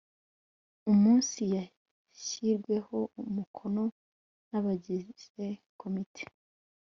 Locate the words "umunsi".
0.91-1.41